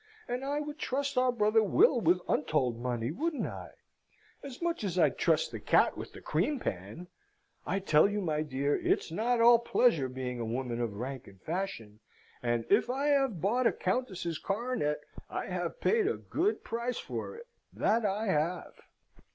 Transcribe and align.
And 0.27 0.43
I 0.43 0.59
would 0.61 0.79
trust 0.79 1.15
our 1.15 1.31
brother 1.31 1.61
Will 1.61 2.01
with 2.01 2.21
untold 2.27 2.79
money, 2.79 3.11
wouldn't 3.11 3.45
I? 3.45 3.69
As 4.43 4.59
much 4.59 4.83
as 4.83 4.97
I'd 4.97 5.19
trust 5.19 5.51
the 5.51 5.59
cat 5.59 5.95
with 5.95 6.13
the 6.13 6.21
cream 6.21 6.59
pan! 6.59 7.05
I 7.67 7.77
tell 7.81 8.09
you, 8.09 8.19
my 8.19 8.41
dear, 8.41 8.75
it's 8.75 9.11
not 9.11 9.41
all 9.41 9.59
pleasure 9.59 10.09
being 10.09 10.39
a 10.39 10.43
woman 10.43 10.81
of 10.81 10.95
rank 10.95 11.27
and 11.27 11.39
fashion: 11.43 11.99
and 12.41 12.65
if 12.67 12.89
I 12.89 13.09
have 13.09 13.41
bought 13.41 13.67
a 13.67 13.71
countess's 13.71 14.39
coronet, 14.39 14.97
I 15.29 15.45
have 15.45 15.79
paid 15.79 16.07
a 16.07 16.17
good 16.17 16.63
price 16.63 16.97
for 16.97 17.35
it 17.35 17.45
that 17.71 18.03
I 18.03 18.25
have!" 18.25 18.73